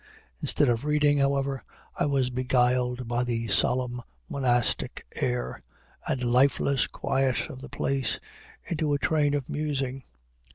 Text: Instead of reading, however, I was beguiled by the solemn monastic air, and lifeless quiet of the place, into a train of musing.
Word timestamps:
Instead 0.41 0.67
of 0.67 0.83
reading, 0.83 1.19
however, 1.19 1.63
I 1.95 2.07
was 2.07 2.31
beguiled 2.31 3.07
by 3.07 3.23
the 3.23 3.49
solemn 3.49 4.01
monastic 4.27 5.03
air, 5.13 5.61
and 6.07 6.23
lifeless 6.23 6.87
quiet 6.87 7.51
of 7.51 7.61
the 7.61 7.69
place, 7.69 8.19
into 8.63 8.93
a 8.93 8.97
train 8.97 9.35
of 9.35 9.47
musing. 9.47 10.03